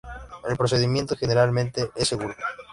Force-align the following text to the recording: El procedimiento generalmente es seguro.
El 0.49 0.57
procedimiento 0.57 1.15
generalmente 1.15 1.91
es 1.95 2.07
seguro. 2.07 2.33